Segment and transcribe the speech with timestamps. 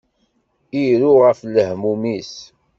[0.83, 2.33] Iru ɣef lehmum-is.